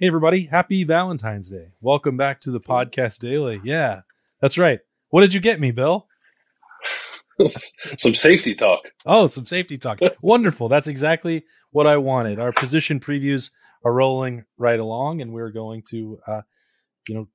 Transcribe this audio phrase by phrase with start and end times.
[0.00, 0.46] Hey, everybody.
[0.46, 1.72] Happy Valentine's Day.
[1.80, 3.60] Welcome back to the podcast daily.
[3.64, 4.02] Yeah,
[4.40, 4.78] that's right.
[5.08, 6.06] What did you get me, Bill?
[7.48, 8.82] some safety talk.
[9.04, 9.98] Oh, some safety talk.
[10.22, 10.68] Wonderful.
[10.68, 12.38] That's exactly what I wanted.
[12.38, 13.50] Our position previews
[13.84, 16.42] are rolling right along, and we're going to, uh,
[17.08, 17.26] you know,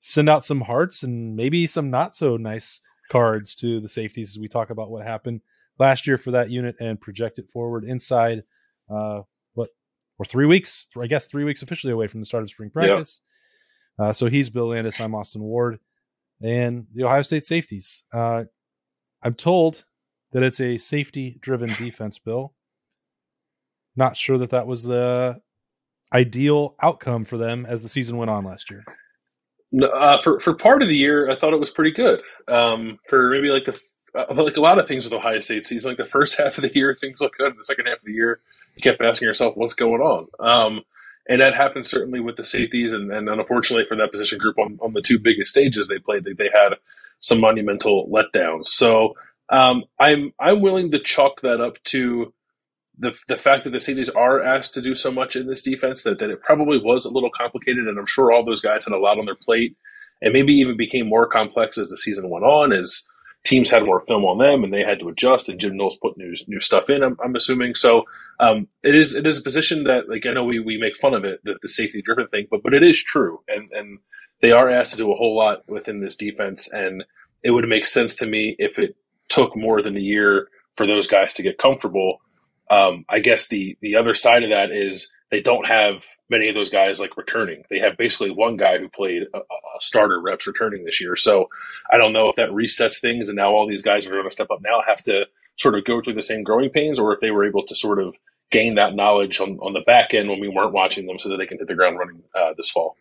[0.00, 2.80] send out some hearts and maybe some not so nice
[3.12, 5.42] cards to the safeties as we talk about what happened
[5.78, 8.42] last year for that unit and project it forward inside
[8.88, 9.20] uh,
[10.18, 13.20] we're three weeks, I guess, three weeks officially away from the start of spring practice.
[13.98, 15.00] Uh, so he's Bill Landis.
[15.00, 15.78] I'm Austin Ward,
[16.42, 18.04] and the Ohio State safeties.
[18.12, 18.44] Uh,
[19.22, 19.84] I'm told
[20.32, 22.18] that it's a safety-driven defense.
[22.18, 22.54] Bill,
[23.96, 25.40] not sure that that was the
[26.12, 28.84] ideal outcome for them as the season went on last year.
[29.82, 32.20] Uh, for for part of the year, I thought it was pretty good.
[32.48, 33.78] Um, for maybe like the
[34.16, 36.62] uh, like a lot of things with Ohio State season, like the first half of
[36.62, 37.56] the year, things look good.
[37.56, 38.40] The second half of the year,
[38.74, 40.26] you kept asking yourself, what's going on?
[40.40, 40.82] Um,
[41.28, 44.78] and that happened certainly with the safeties, and, and unfortunately for that position group on,
[44.80, 46.74] on the two biggest stages they played, they, they had
[47.18, 48.66] some monumental letdowns.
[48.66, 49.16] So
[49.48, 52.32] um, I'm I'm willing to chalk that up to
[52.98, 56.02] the the fact that the safeties are asked to do so much in this defense
[56.02, 58.94] that, that it probably was a little complicated, and I'm sure all those guys had
[58.94, 59.76] a lot on their plate,
[60.22, 63.06] and maybe even became more complex as the season went on, as
[63.46, 66.18] teams had more film on them and they had to adjust and Jim Knowles put
[66.18, 67.04] new new stuff in.
[67.04, 68.04] I'm, I'm assuming so.
[68.40, 71.14] Um, it is it is a position that like I know we, we make fun
[71.14, 74.00] of it the, the safety driven thing, but but it is true and and
[74.42, 77.04] they are asked to do a whole lot within this defense and
[77.44, 78.96] it would make sense to me if it
[79.30, 82.20] took more than a year for those guys to get comfortable.
[82.70, 86.54] Um, I guess the the other side of that is they don't have many of
[86.54, 87.64] those guys like returning.
[87.68, 91.16] They have basically one guy who played a, a, starter reps returning this year.
[91.16, 91.48] So
[91.92, 94.30] I don't know if that resets things and now all these guys are going to
[94.30, 97.20] step up now have to sort of go through the same growing pains or if
[97.20, 98.16] they were able to sort of
[98.50, 101.38] gain that knowledge on, on the back end when we weren't watching them so that
[101.38, 102.96] they can hit the ground running uh, this fall.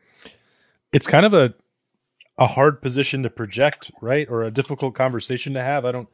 [0.91, 1.53] It's kind of a
[2.37, 4.27] a hard position to project, right?
[4.29, 5.85] Or a difficult conversation to have.
[5.85, 6.09] I don't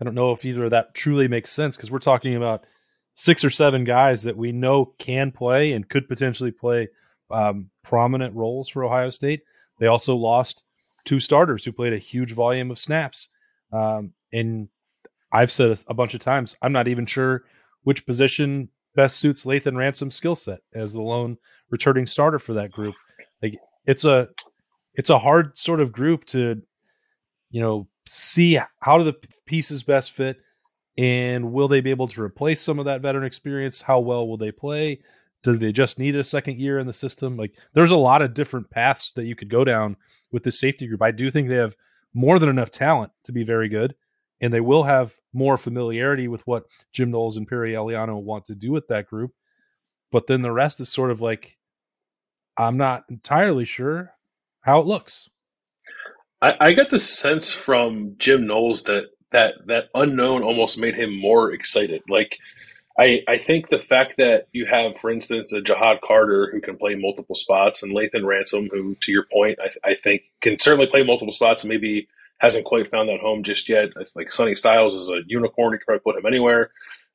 [0.00, 2.64] I don't know if either of that truly makes sense because we're talking about–
[3.16, 6.86] six or seven guys that we know can play and could potentially play
[7.30, 9.42] um, prominent roles for Ohio State.
[9.80, 10.64] They also lost
[11.06, 13.28] two starters who played a huge volume of snaps.
[13.72, 14.68] Um, and
[15.32, 17.44] I've said a bunch of times, I'm not even sure
[17.84, 21.38] which position best suits Lathan Ransom's skill set as the lone
[21.70, 22.94] returning starter for that group.
[23.42, 24.28] Like it's a
[24.94, 26.60] it's a hard sort of group to
[27.50, 29.16] you know see how do the
[29.46, 30.38] pieces best fit
[30.98, 33.80] and will they be able to replace some of that veteran experience?
[33.80, 35.00] How well will they play?
[35.42, 37.36] Do they just need a second year in the system?
[37.36, 39.96] Like, there's a lot of different paths that you could go down
[40.32, 41.02] with this safety group.
[41.02, 41.76] I do think they have
[42.14, 43.94] more than enough talent to be very good,
[44.40, 48.54] and they will have more familiarity with what Jim Knowles and Perry Eliano want to
[48.54, 49.32] do with that group.
[50.10, 51.58] But then the rest is sort of like,
[52.56, 54.12] I'm not entirely sure
[54.62, 55.28] how it looks.
[56.40, 61.18] I, I got the sense from Jim Knowles that that that unknown almost made him
[61.18, 62.02] more excited.
[62.08, 62.38] Like
[62.98, 66.76] I I think the fact that you have, for instance, a Ja'Had Carter who can
[66.76, 70.86] play multiple spots, and Lathan Ransom, who, to your point, I, I think can certainly
[70.86, 73.90] play multiple spots, and maybe hasn't quite found that home just yet.
[74.14, 76.70] Like Sonny Styles is a unicorn; you can probably put him anywhere.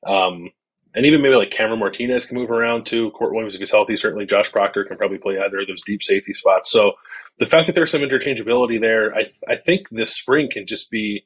[0.06, 0.50] Um,
[0.94, 3.10] and even maybe like Cameron Martinez can move around too.
[3.12, 6.02] Kourt Williams, if he's healthy, certainly Josh Proctor can probably play either of those deep
[6.02, 6.70] safety spots.
[6.70, 6.92] So
[7.38, 11.24] the fact that there's some interchangeability there, I, I think this spring can just be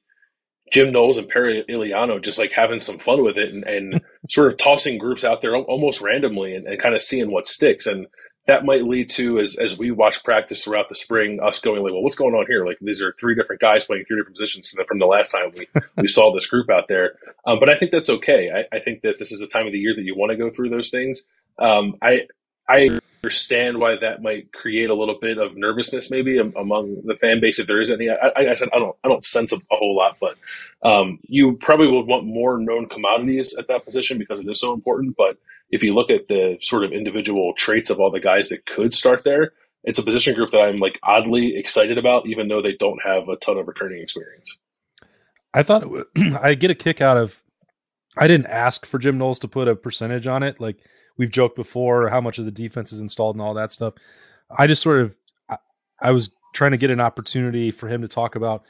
[0.72, 4.48] Jim Knowles and Perry Eliano just like having some fun with it and, and sort
[4.48, 7.86] of tossing groups out there almost randomly and, and, kind of seeing what sticks.
[7.86, 8.06] And
[8.46, 11.92] that might lead to, as, as we watch practice throughout the spring, us going like,
[11.92, 12.64] well, what's going on here?
[12.64, 15.32] Like these are three different guys playing three different positions from the, from the last
[15.32, 15.66] time we,
[16.02, 17.16] we saw this group out there.
[17.44, 18.50] Um, but I think that's okay.
[18.50, 20.36] I, I, think that this is the time of the year that you want to
[20.36, 21.26] go through those things.
[21.58, 22.26] Um, I,
[22.68, 27.40] I understand why that might create a little bit of nervousness maybe among the fan
[27.40, 28.08] base if there is any.
[28.08, 30.36] I, I said I don't I don't sense a, a whole lot, but
[30.84, 34.72] um, you probably would want more known commodities at that position because it is so
[34.72, 35.16] important.
[35.16, 35.38] But
[35.70, 38.94] if you look at the sort of individual traits of all the guys that could
[38.94, 42.76] start there, it's a position group that I'm like oddly excited about, even though they
[42.76, 44.56] don't have a ton of returning experience.
[45.52, 46.06] I thought it would.
[46.40, 47.42] I get a kick out of.
[48.16, 50.76] I didn't ask for Jim Knowles to put a percentage on it, like
[51.16, 53.94] we've joked before how much of the defense is installed and all that stuff.
[54.56, 55.14] I just sort of
[55.48, 55.56] I,
[56.00, 58.64] I was trying to get an opportunity for him to talk about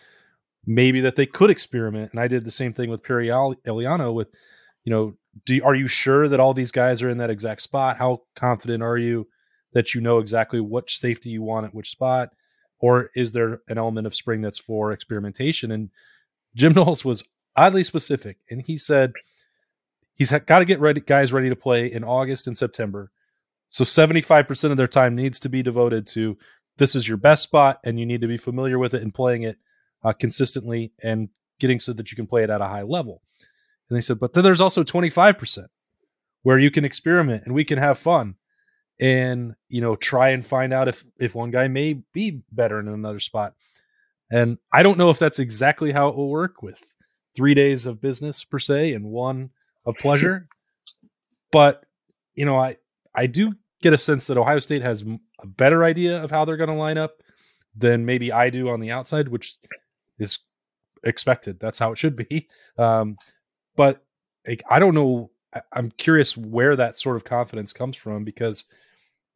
[0.66, 4.28] maybe that they could experiment, and I did the same thing with Perry Eliano with
[4.84, 5.14] you know
[5.44, 7.98] do are you sure that all these guys are in that exact spot?
[7.98, 9.28] How confident are you
[9.72, 12.30] that you know exactly which safety you want at which spot?
[12.78, 15.70] Or is there an element of spring that's for experimentation?
[15.70, 15.90] And
[16.54, 17.24] Jim Knowles was
[17.56, 19.12] oddly specific, and he said
[20.16, 23.12] he's got to get ready, guys ready to play in August and September.
[23.66, 26.36] So 75% of their time needs to be devoted to
[26.78, 29.42] this is your best spot and you need to be familiar with it and playing
[29.42, 29.56] it
[30.02, 31.28] uh, consistently and
[31.58, 33.22] getting so that you can play it at a high level.
[33.88, 35.66] And they said, but then there's also 25%
[36.42, 38.34] where you can experiment and we can have fun
[38.98, 42.88] and, you know, try and find out if, if one guy may be better in
[42.88, 43.54] another spot.
[44.30, 46.82] And I don't know if that's exactly how it will work with
[47.34, 49.50] three days of business per se and one
[49.86, 50.48] of pleasure.
[51.52, 51.84] but,
[52.34, 52.76] you know, I,
[53.14, 55.04] I do get a sense that Ohio State has
[55.40, 57.22] a better idea of how they're going to line up
[57.74, 59.56] than maybe I do on the outside, which
[60.18, 60.38] is
[61.04, 61.58] expected.
[61.60, 62.48] That's how it should be.
[62.78, 63.16] Um,
[63.74, 64.04] but
[64.46, 65.30] like, I don't know.
[65.54, 68.66] I, I'm curious where that sort of confidence comes from because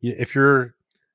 [0.02, 0.74] if you're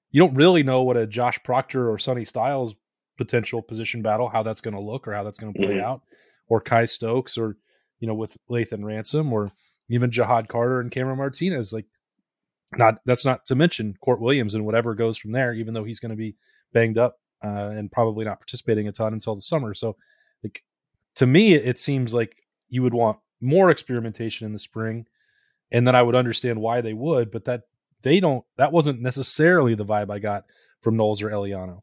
[0.10, 2.74] you don't really know what a Josh Proctor or Sonny Styles
[3.16, 5.86] potential position battle, how that's going to look or how that's going to play mm-hmm.
[5.86, 6.02] out,
[6.48, 7.58] or Kye Stokes or
[8.00, 9.52] you know with Lathan Ransom or
[9.90, 11.74] even Ja'Had Carter and Cameron Martinez.
[11.74, 11.86] Like
[12.78, 16.00] not that's not to mention Kourt Williams and whatever goes from there, even though he's
[16.00, 16.36] going to be
[16.74, 19.74] banged up uh, and probably not participating a ton until the summer.
[19.74, 19.96] So,
[20.44, 20.64] like
[21.16, 22.36] to me, it seems like
[22.70, 25.06] you would want more experimentation in the spring,
[25.72, 27.64] and then I would understand why they would, but that
[28.02, 28.44] they don't.
[28.58, 30.46] That wasn't necessarily the vibe I got
[30.82, 31.82] from Knowles or Eliano.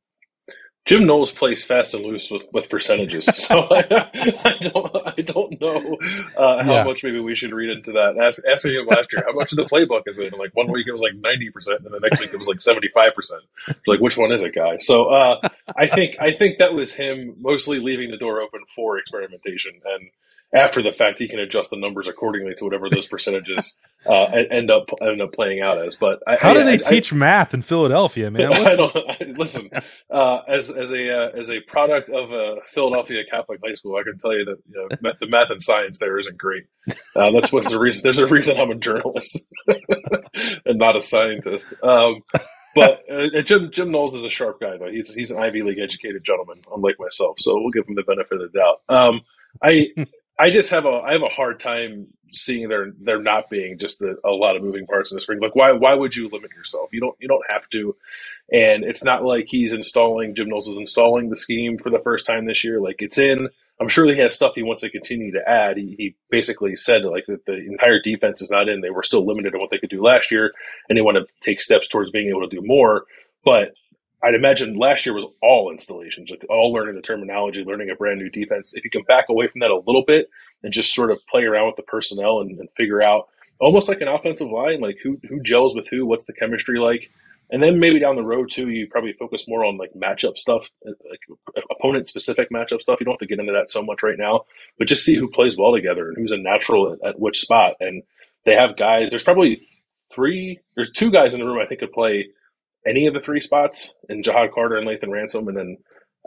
[0.85, 4.11] Jim Knowles plays fast and loose with, with percentages, so I,
[4.45, 5.97] I, don't I don't know
[6.37, 6.85] uh, how yeah.
[6.85, 8.19] much maybe we should read into that.
[8.21, 10.33] Ask, asking him last year, how much of the playbook is it?
[10.33, 12.49] And like one week it was like ninety percent, and the next week it was
[12.49, 13.43] like seventy five percent.
[13.87, 14.79] Like which one is it, guy?
[14.79, 18.99] So uh, I think I think that was him mostly leaving the door open for
[18.99, 20.11] experimentation, and
[20.53, 24.71] after the fact, he can adjust the numbers accordingly to whatever those percentages uh, end
[24.71, 25.97] up end up playing out as.
[25.97, 28.53] But I, how do they I, teach I, math in Philadelphia, man?
[28.53, 29.71] I don't, listen,
[30.11, 34.03] uh, as as a uh, as a product of a Philadelphia Catholic high school, I
[34.03, 36.65] can tell you that you know, math, the math and science there isn't great.
[37.15, 38.03] Uh, that's what's the reason.
[38.05, 39.49] There's a reason I'm a journalist
[40.65, 41.75] and not a scientist.
[41.83, 42.23] Um,
[42.75, 44.91] but uh, Jim Jim Knowles is a sharp guy, though.
[44.91, 47.37] He's he's an Ivy League educated gentleman, unlike myself.
[47.39, 48.79] So we'll give him the benefit of the doubt.
[48.89, 49.21] Um,
[49.63, 49.89] I
[50.39, 54.03] I just have a I have a hard time seeing there there not being just
[54.03, 55.41] a, a, lot of moving parts in the spring.
[55.41, 56.93] Like why why would you limit yourself?
[56.93, 57.97] You don't you don't have to.
[58.53, 62.27] And it's not like he's installing Jim Knowles is installing the scheme for the first
[62.27, 62.81] time this year.
[62.81, 63.49] Like it's in.
[63.81, 65.77] I'm sure he has stuff he wants to continue to add.
[65.77, 68.81] He, he basically said like that the entire defense is not in.
[68.81, 70.53] They were still limited in what they could do last year,
[70.89, 73.05] and they want to take steps towards being able to do more.
[73.45, 73.75] But
[74.23, 78.21] I'd imagine last year was all installations, like all learning the terminology, learning a brand
[78.21, 78.73] new defense.
[78.75, 80.29] If you can back away from that a little bit
[80.63, 83.29] and just sort of play around with the personnel and, and figure out
[83.61, 87.11] almost like an offensive line, like who who gels with who, what's the chemistry like,
[87.51, 90.71] and then maybe down the road too, you probably focus more on like matchup stuff,
[90.85, 91.21] like
[91.71, 92.99] opponent specific matchup stuff.
[93.01, 94.43] You don't have to get into that so much right now,
[94.79, 97.75] but just see who plays well together and who's a natural at, at which spot.
[97.81, 98.05] And
[98.45, 99.11] they have guys.
[99.11, 99.61] There's probably
[100.15, 100.61] three.
[100.77, 102.29] There's two guys in the room I think could play
[102.87, 105.77] any of the three spots and Ja'Had Carter and Lathan Ransom, and then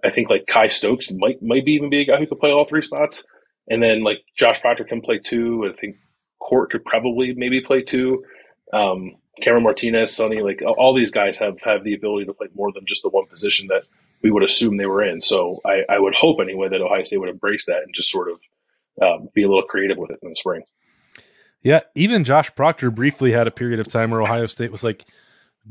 [0.04, 2.52] I think like Kye Stokes might might be even be a guy who could play
[2.52, 3.26] all three spots,
[3.68, 5.70] and then like Josh Proctor can play two.
[5.72, 5.98] I think
[6.42, 8.24] Kourt could probably maybe play two.
[8.74, 12.72] Um, Cameron Martinez, Sonny, like all these guys have have the ability to play more
[12.72, 13.84] than just the one position that
[14.22, 15.22] we would assume they were in.
[15.22, 18.30] So I, I would hope anyway that Ohio State would embrace that and just sort
[18.30, 18.40] of
[19.02, 20.64] um, be a little creative with it in the spring.
[21.62, 25.06] Yeah, even Josh Proctor briefly had a period of time where Ohio State was like,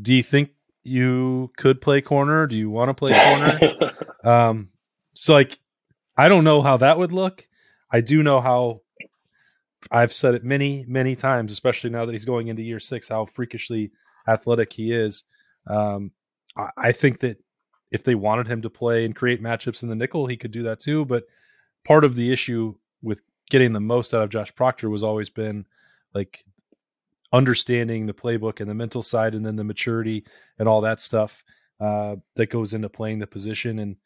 [0.00, 0.50] "Do you think
[0.84, 2.46] you could play corner?
[2.46, 3.91] Do you want to play corner?
[4.24, 4.69] um,
[5.14, 5.58] so like,
[6.17, 7.46] I don't know how that would look.
[7.91, 8.82] I do know how
[9.91, 13.26] I've said it many, many times, especially now that he's going into year six, how
[13.26, 13.91] freakishly
[14.29, 15.24] athletic he is.
[15.67, 16.12] Um,
[16.56, 17.38] I, I think that
[17.91, 20.64] if they wanted him to play and create matchups in the nickel, he could do
[20.64, 21.05] that too.
[21.05, 21.24] But
[21.84, 25.67] part of the issue with getting the most out of Josh Proctor was always been
[26.14, 26.44] like
[27.34, 30.24] understanding the playbook and the mental side, and then the maturity
[30.58, 31.44] and all that stuff
[31.81, 33.79] uh, that goes into playing the position.
[33.81, 33.96] And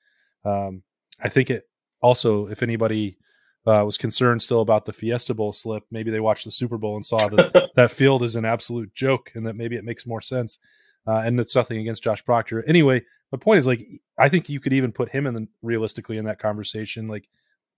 [0.44, 0.82] um,
[1.22, 1.68] I think it
[2.00, 3.18] also, if anybody
[3.66, 6.96] uh, was concerned still about the Fiesta Bowl slip, maybe they watched the Super Bowl
[6.96, 10.22] and saw that that field is an absolute joke, and that maybe it makes more
[10.22, 10.58] sense.
[11.06, 12.64] Uh, and it's nothing against Josh Proctor.
[12.66, 13.86] Anyway, my point is like
[14.18, 17.08] I think you could even put him in the, realistically in that conversation.
[17.08, 17.28] Like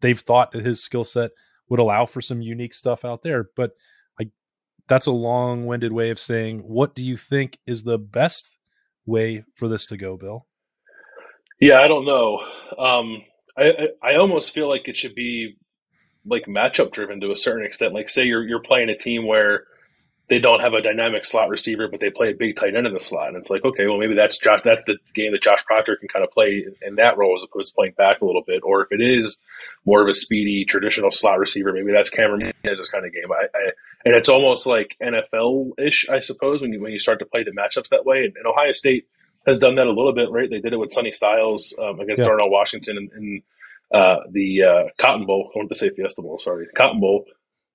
[0.00, 1.32] they've thought that his skill set
[1.68, 3.72] would allow for some unique stuff out there, but
[4.90, 8.58] that's a long-winded way of saying what do you think is the best
[9.06, 10.46] way for this to go, Bill?
[11.60, 12.40] Yeah, I don't know.
[12.76, 13.22] Um,
[13.56, 15.54] I, I, I almost feel like it should be
[16.26, 17.94] like matchup driven to a certain extent.
[17.94, 19.64] Like say you're you're playing a team where
[20.30, 22.94] they don't have a dynamic slot receiver, but they play a big tight end in
[22.94, 23.28] the slot.
[23.28, 26.08] And it's like, okay, well, maybe that's Josh, that's the game that Josh Proctor can
[26.08, 28.60] kind of play in that role as opposed to playing back a little bit.
[28.62, 29.42] Or if it is
[29.84, 33.32] more of a speedy traditional slot receiver, maybe that's Cameron Martinez kind of game.
[33.32, 33.70] I, I,
[34.04, 37.42] and it's almost like NFL ish, I suppose, when you when you start to play
[37.42, 38.24] the matchups that way.
[38.24, 39.08] And, and, Ohio State
[39.48, 40.48] has done that a little bit, right?
[40.48, 42.28] They did it with Sonny Styles um, against yeah.
[42.28, 43.42] Darnell Washington in, in
[43.92, 45.50] uh, the uh, Cotton Bowl.
[45.52, 47.24] I want to say Fiesta Bowl, sorry, Cotton Bowl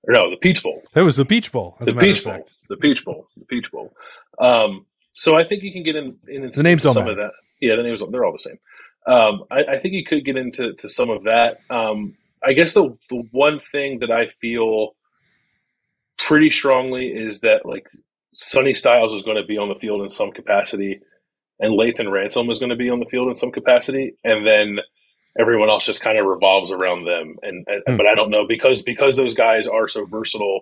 [0.08, 0.84] or no, the Peach Bowl.
[0.94, 1.78] It was the Peach Bowl.
[1.80, 2.48] The Peach Bowl.
[2.70, 3.28] The Peach Bowl.
[3.38, 3.94] The Peach Bowl.
[4.40, 6.18] Um, so I think you can get in.
[6.28, 7.12] in the names some matter.
[7.12, 7.32] of that.
[7.62, 8.60] Yeah, the names they're all the same.
[9.08, 11.58] Um, I, I, think you could get into to some of that.
[11.70, 14.96] Um, I guess the the one thing that I feel
[16.18, 17.88] pretty strongly is that like
[18.34, 21.00] Sonny Styles is going to be on the field in some capacity,
[21.60, 24.80] and Lathan Ransom is going to be on the field in some capacity, and then
[25.40, 27.36] everyone else just kind of revolves around them.
[27.42, 27.98] And, and mm.
[27.98, 30.62] but I don't know because because those guys are so versatile.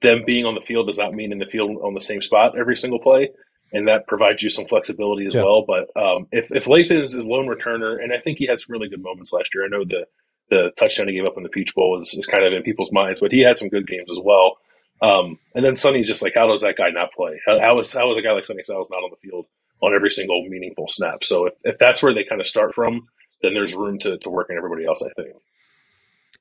[0.00, 2.56] Them being on the field does not mean in the field on the same spot
[2.56, 3.30] every single play,
[3.72, 5.42] and that provides you some flexibility as yeah.
[5.42, 5.64] well.
[5.66, 8.72] But um, if if Lathan is a lone returner, and I think he had some
[8.72, 9.64] really good moments last year.
[9.64, 10.06] I know the
[10.50, 12.92] the touchdown he gave up in the Peach Bowl is, is kind of in people's
[12.92, 14.58] minds, but he had some good games as well.
[15.00, 17.40] Um, and then Sonny's just like, how does that guy not play?
[17.46, 19.46] How, how is how is a guy like Sonny Styles not on the field
[19.80, 21.22] on every single meaningful snap?
[21.22, 23.08] So if, if that's where they kind of start from,
[23.42, 25.36] then there's room to, to work on everybody else, I think.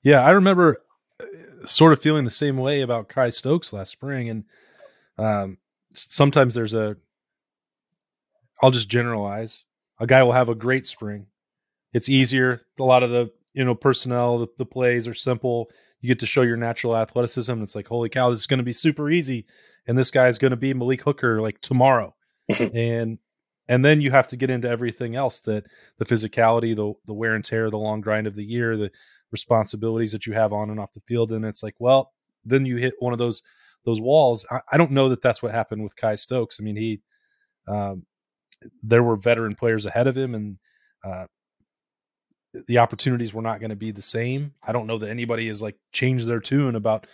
[0.03, 0.81] Yeah, I remember
[1.19, 1.25] uh,
[1.65, 4.29] sort of feeling the same way about Kye Stokes last spring.
[4.29, 4.43] And
[5.17, 5.57] um,
[5.93, 6.97] sometimes there's a,
[8.61, 9.63] I'll just generalize.
[9.99, 11.27] A guy will have a great spring.
[11.93, 12.61] It's easier.
[12.79, 15.69] A lot of the, you know, personnel, the, the plays are simple.
[16.01, 17.61] You get to show your natural athleticism.
[17.63, 19.45] It's like, holy cow, this is going to be super easy.
[19.87, 22.15] And this guy is going to be Malik Hooker like tomorrow.
[22.49, 23.17] and
[23.69, 25.65] and then you have to get into everything else that
[25.97, 28.91] the physicality the the wear and tear the long grind of the year the
[29.31, 31.31] responsibilities that you have on and off the field.
[31.31, 32.13] And it's like well
[32.45, 33.41] then you hit one of those
[33.86, 34.45] those walls.
[34.50, 36.57] I, I don't know that that's what happened with kye stokes.
[36.59, 37.01] I mean he
[37.67, 38.05] um,
[38.81, 40.57] there were veteran players ahead of him and
[41.05, 41.25] uh,
[42.67, 44.53] the opportunities were not going to be the same.
[44.65, 47.05] I don't know that anybody has like changed their tune about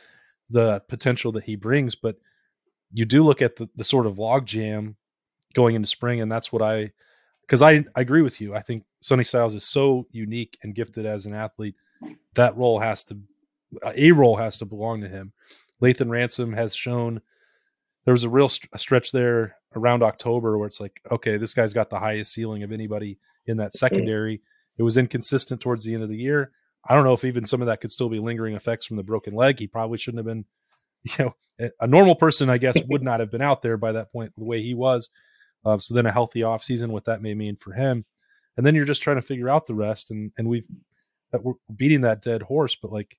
[0.49, 2.17] the potential that he brings but
[2.91, 4.97] you do look at the, the sort of log jam
[5.53, 6.91] going into spring, and that's what I
[7.41, 8.55] because I, I agree with you.
[8.55, 11.75] I think Sonny Styles is so unique and gifted as an athlete.
[12.35, 13.17] That role has to
[13.85, 15.33] uh, a role has to belong to him.
[15.81, 17.21] Lathan Ransom has shown
[18.05, 21.73] there was a real st- stretch there around October where it's like, okay, this guy's
[21.73, 23.77] got the highest ceiling of anybody in that mm-hmm.
[23.77, 24.41] secondary.
[24.77, 26.51] It was inconsistent towards the end of the year.
[26.87, 29.03] I don't know if even some of that could still be lingering effects from the
[29.03, 29.59] broken leg.
[29.59, 30.45] He probably shouldn't have been,
[31.03, 31.35] you know,
[31.79, 34.43] a normal person, I guess, would not have been out there by that point the
[34.43, 35.09] way he was.
[35.65, 38.05] Uh, so then a healthy offseason, what that may mean for him.
[38.57, 40.11] And then you're just trying to figure out the rest.
[40.11, 40.65] And, and we've,
[41.31, 43.17] we're beating that dead horse, but like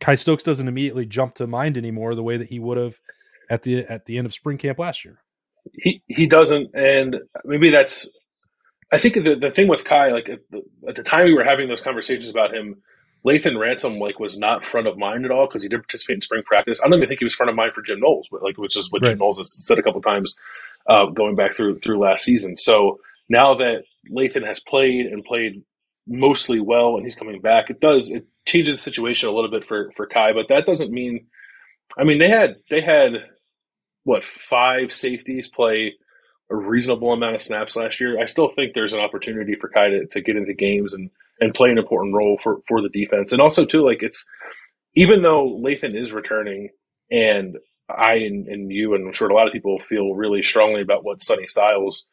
[0.00, 3.00] Kye Stokes doesn't immediately jump to mind anymore the way that he would have
[3.50, 5.20] at the, at the end of spring camp last year.
[5.72, 6.74] He, he doesn't.
[6.74, 8.10] And maybe that's,
[8.92, 11.44] I think the, the thing with Kye, like at the, at the time we were
[11.44, 12.82] having those conversations about him,
[13.26, 16.20] Lathan Ransom like was not front of mind at all because he didn't participate in
[16.20, 16.80] spring practice.
[16.80, 18.76] I don't even think he was front of mind for Jim Knowles, but like which
[18.76, 19.12] is what right.
[19.12, 20.38] Jim Knowles has said a couple times
[20.88, 22.56] uh, going back through through last season.
[22.56, 22.98] So
[23.28, 25.62] now that Lathan has played and played
[26.06, 29.66] mostly well, and he's coming back, it does it changes the situation a little bit
[29.66, 30.32] for for Kye.
[30.32, 31.26] But that doesn't mean,
[31.98, 33.12] I mean, they had they had
[34.04, 35.94] what five safeties play
[36.50, 38.20] a reasonable amount of snaps last year.
[38.20, 41.10] I still think there's an opportunity for Kye to, to get into games and
[41.40, 44.28] and play an important role for for the defense, and also too like it's
[44.94, 46.68] even though Lathan is returning
[47.10, 47.56] and
[47.88, 51.04] I and, and you and I'm sure a lot of people feel really strongly about
[51.04, 52.06] what Sonny Styles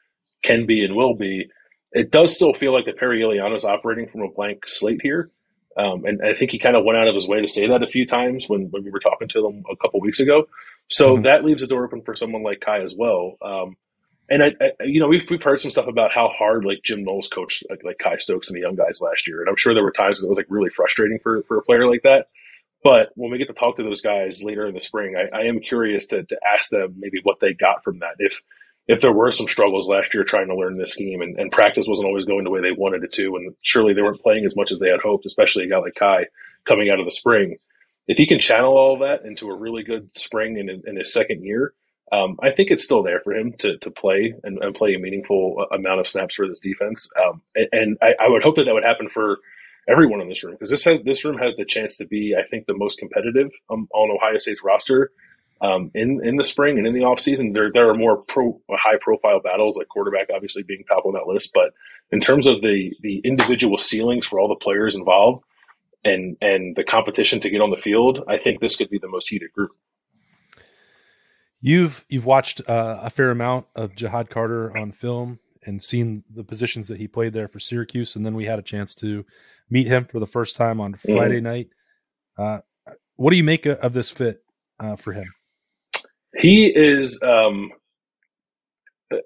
[0.43, 1.49] can be and will be.
[1.93, 5.29] It does still feel like that Perry is operating from a blank slate here.
[5.77, 7.83] Um, and I think he kind of went out of his way to say that
[7.83, 10.47] a few times when, when we were talking to them a couple weeks ago.
[10.89, 11.23] So mm-hmm.
[11.23, 13.37] that leaves the door open for someone like Kye as well.
[13.41, 13.77] Um,
[14.29, 17.03] and I, I, you know, we've we've heard some stuff about how hard like Jim
[17.03, 19.73] Knowles coached like, like Kye Stokes and the young guys last year, and I'm sure
[19.73, 22.27] there were times that it was like really frustrating for for a player like that.
[22.83, 25.41] But when we get to talk to those guys later in the spring, I, I
[25.43, 28.15] am curious to, to ask them maybe what they got from that.
[28.19, 28.41] If
[28.87, 31.87] if there were some struggles last year trying to learn this scheme and, and, practice
[31.87, 34.57] wasn't always going the way they wanted it to, and surely they weren't playing as
[34.57, 36.25] much as they had hoped, especially a guy like Kye
[36.65, 37.57] coming out of the spring.
[38.07, 41.43] If he can channel all that into a really good spring in, in his second
[41.43, 41.73] year,
[42.11, 44.99] um, I think it's still there for him to, to play and, and, play a
[44.99, 47.09] meaningful amount of snaps for this defense.
[47.17, 49.37] Um, and, and I, I, would hope that that would happen for
[49.89, 52.43] everyone in this room because this has this room has the chance to be, I
[52.43, 55.11] think, the most competitive um, on Ohio State's roster
[55.61, 57.53] um, in in the spring and in the offseason.
[57.53, 61.27] There there are more pro, high profile battles like quarterback, obviously being top on that
[61.27, 61.73] list, but
[62.11, 65.43] in terms of the the individual ceilings for all the players involved
[66.03, 69.09] and and the competition to get on the field, I think this could be the
[69.09, 69.71] most heated group.
[71.59, 76.43] You've you've watched uh, a fair amount of Ja'Had Carter on film and seen the
[76.43, 79.23] positions that he played there for Syracuse, and then we had a chance to
[79.71, 81.15] meet him for the first time on mm-hmm.
[81.15, 81.43] Friday mm.
[81.43, 81.67] night.
[82.37, 82.59] Uh,
[83.15, 84.43] what do you make of this fit
[84.79, 85.33] uh, for him?
[86.37, 87.19] He is.
[87.23, 87.71] Um,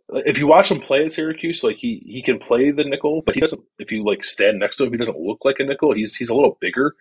[0.09, 3.35] if you watch him play at Syracuse, like he he can play the nickel, but
[3.35, 3.61] he doesn't.
[3.79, 5.93] If you like stand next to him, he doesn't look like a nickel.
[5.93, 6.95] He's he's a little bigger.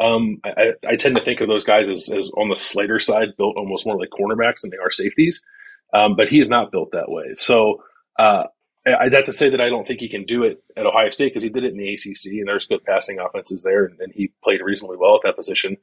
[0.00, 3.36] Um, I, I tend to think of those guys as, as on the slighter side,
[3.38, 5.44] built almost more like cornerbacks than they are safeties.
[5.92, 7.34] Um, but he's not built that way.
[7.34, 7.80] So
[8.18, 8.44] uh,
[8.86, 11.26] I'd have to say that I don't think he can do it at Ohio State
[11.30, 14.12] because he did it in the ACC and there's good passing offenses there, and, and
[14.12, 15.76] he played reasonably well at that position.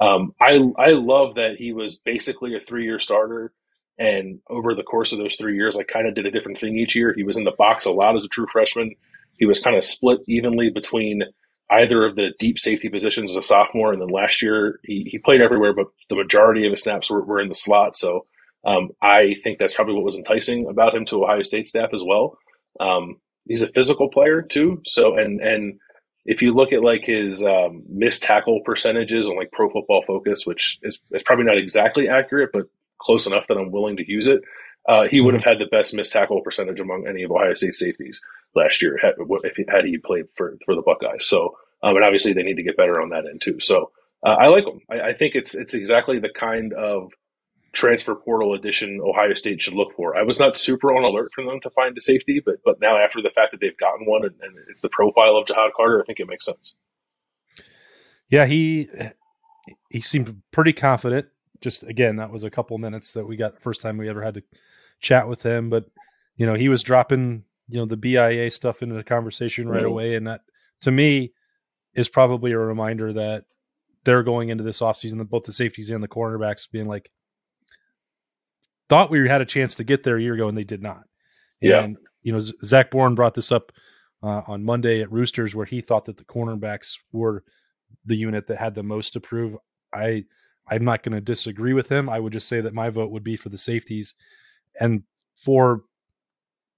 [0.00, 3.52] Um, I I love that he was basically a three year starter,
[3.98, 6.76] and over the course of those three years, I kind of did a different thing
[6.76, 7.12] each year.
[7.16, 8.94] He was in the box a lot as a true freshman.
[9.38, 11.22] He was kind of split evenly between
[11.70, 15.18] either of the deep safety positions as a sophomore, and then last year he, he
[15.18, 17.96] played everywhere, but the majority of his snaps were, were in the slot.
[17.96, 18.24] So
[18.64, 22.02] um, I think that's probably what was enticing about him to Ohio State staff as
[22.06, 22.38] well.
[22.80, 23.16] Um,
[23.46, 25.78] he's a physical player too, so and and
[26.24, 30.46] if you look at like his um, missed tackle percentages on like Pro Football Focus,
[30.46, 32.66] which is, is probably not exactly accurate, but
[32.98, 34.42] close enough that I'm willing to use it,
[34.86, 37.74] uh, he would have had the best missed tackle percentage among any of Ohio State
[37.74, 38.22] safeties
[38.54, 41.26] last year had, if he, had he played for for the Buckeyes.
[41.26, 43.58] So, um, and obviously they need to get better on that end too.
[43.60, 43.90] So,
[44.26, 44.80] uh, I like him.
[44.90, 47.12] I, I, think it's it's exactly the kind of
[47.78, 50.16] transfer portal addition Ohio State should look for.
[50.16, 52.98] I was not super on alert for them to find a safety, but but now
[52.98, 56.02] after the fact that they've gotten one and, and it's the profile of Ja'Had Carter,
[56.02, 56.76] I think it makes sense.
[58.28, 58.88] Yeah, he
[59.90, 61.28] he seemed pretty confident.
[61.60, 64.34] Just again, that was a couple minutes that we got first time we ever had
[64.34, 64.42] to
[65.00, 65.70] chat with him.
[65.70, 65.86] But
[66.36, 69.86] you know, he was dropping you know the BIA stuff into the conversation right mm-hmm.
[69.86, 70.40] away, and that
[70.80, 71.32] to me
[71.94, 73.44] is probably a reminder that
[74.04, 77.10] they're going into this offseason, both the safeties and the cornerbacks being like,
[78.88, 81.02] thought we had a chance to get there a year ago, and they did not.
[81.60, 81.82] Yeah.
[81.82, 83.72] And, you know, Zach Bourne brought this up
[84.22, 87.44] uh, on Monday at Roosters, where he thought that the cornerbacks were
[88.04, 89.56] the unit that had the most to prove.
[89.92, 90.24] I
[90.70, 92.10] I'm not going to disagree with him.
[92.10, 94.14] I would just say that my vote would be for the safeties,
[94.80, 95.02] and
[95.36, 95.82] for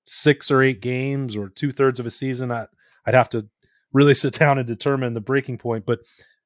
[0.07, 2.67] six or eight games or two thirds of a season, I,
[3.07, 3.49] I'd have to
[3.93, 5.87] really sit down and determine the breaking point.
[5.87, 6.01] But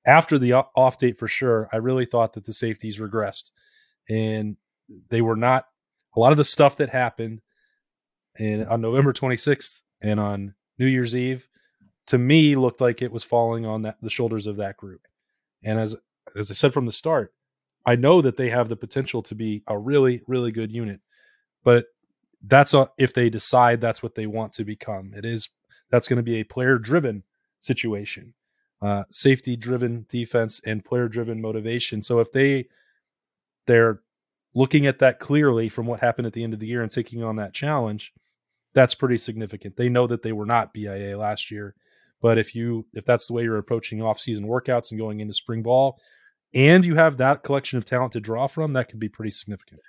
[0.07, 3.51] after the off date, for sure, I really thought that the safeties regressed,
[4.09, 4.57] and
[5.09, 5.67] they were not
[6.17, 7.41] a lot of the stuff that happened
[8.39, 11.49] in on November 26th and on New Year's Eve
[12.07, 15.07] to me looked like it was falling on that, the shoulders of that group.
[15.63, 15.97] And as
[16.37, 17.33] as I said from the start,
[17.87, 21.01] I know that they have the potential to be a really really good unit.
[21.63, 21.87] But
[22.47, 25.15] that's a, if they decide that's what they want to become.
[25.15, 25.49] It is
[25.91, 27.23] that's going to be a player driven
[27.61, 28.35] situation.
[28.83, 32.03] Uh, safety driven defense and player driven motivation.
[32.03, 32.69] So if they
[33.67, 34.01] they're
[34.55, 37.23] looking at that clearly from what happened at the end of the year and taking
[37.23, 38.13] on that challenge,
[38.75, 39.77] that's pretty significant.
[39.77, 41.75] They know that they were not BIA last year,
[42.21, 45.63] but if you if that's the way you're approaching off-season workouts and going into spring
[45.63, 45.99] ball,
[46.53, 49.81] and you have that collection of talent to draw from, that could be pretty significant.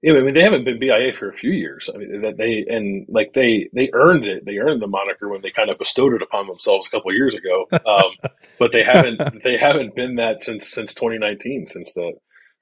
[0.00, 1.90] Yeah, I mean they haven't been BIA for a few years.
[1.92, 4.44] I mean that they and like they they earned it.
[4.44, 7.34] They earned the moniker when they kind of bestowed it upon themselves a couple years
[7.34, 7.66] ago.
[7.72, 12.12] Um, but they haven't they haven't been that since since 2019 since the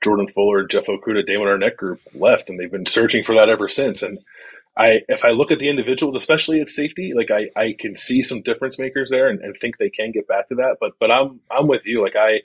[0.03, 3.69] Jordan Fuller, Jeff Okudah, Damon Arnette group left, and they've been searching for that ever
[3.69, 4.03] since.
[4.03, 4.19] And
[4.77, 8.23] I, if I look at the individuals, especially at safety, like I, I can see
[8.23, 10.77] some difference makers there, and, and think they can get back to that.
[10.81, 12.03] But, but I'm, I'm with you.
[12.03, 12.43] Like I,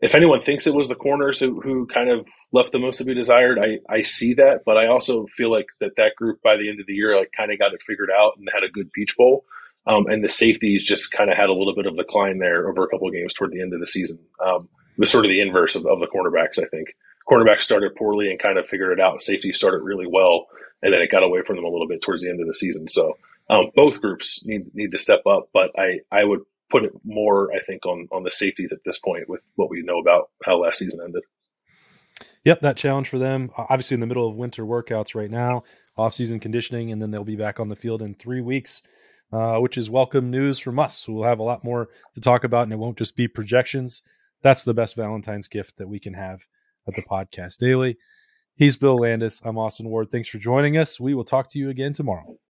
[0.00, 3.04] if anyone thinks it was the corners who, who kind of left the most to
[3.04, 4.64] be desired, I, I see that.
[4.66, 7.32] But I also feel like that that group by the end of the year, like
[7.32, 9.44] kind of got it figured out and had a good Peach Bowl.
[9.86, 12.84] Um, and the safeties just kind of had a little bit of decline there over
[12.84, 14.18] a couple of games toward the end of the season.
[14.44, 16.62] Um, was sort of the inverse of, of the cornerbacks.
[16.62, 16.94] I think
[17.28, 19.22] cornerbacks started poorly and kind of figured it out.
[19.22, 20.46] Safety started really well,
[20.82, 22.54] and then it got away from them a little bit towards the end of the
[22.54, 22.88] season.
[22.88, 23.16] So
[23.50, 27.52] um, both groups need need to step up, but I I would put it more
[27.54, 30.58] I think on on the safeties at this point with what we know about how
[30.58, 31.22] last season ended.
[32.44, 33.50] Yep, that challenge for them.
[33.56, 35.64] Obviously, in the middle of winter workouts right now,
[35.96, 38.82] off-season conditioning, and then they'll be back on the field in three weeks,
[39.32, 41.08] uh, which is welcome news from us.
[41.08, 44.02] We'll have a lot more to talk about, and it won't just be projections
[44.44, 46.46] that's the best Valentine's gift that we can have
[46.86, 47.96] at the podcast daily.
[48.56, 49.40] He's Bill Landis.
[49.42, 50.10] I'm Austin Ward.
[50.12, 51.00] Thanks for joining us.
[51.00, 52.36] We will talk to you again tomorrow.